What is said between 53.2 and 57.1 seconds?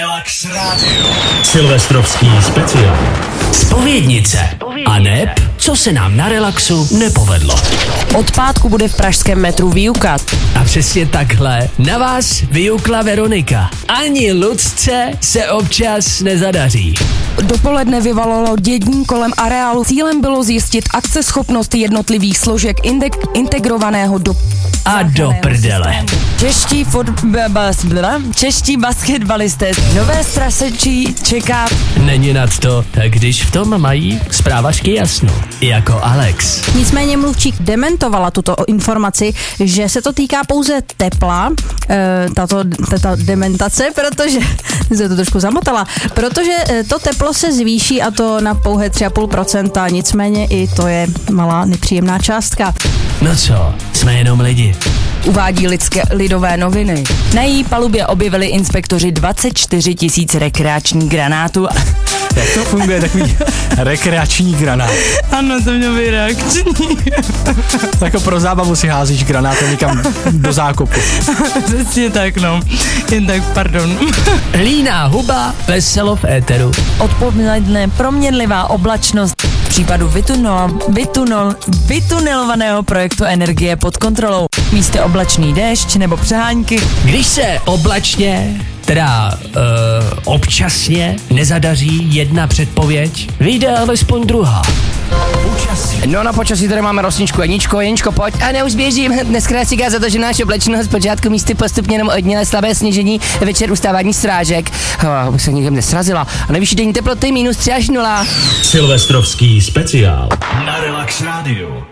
No co, jsme jenom lidi. Uvádí lidské lidové noviny.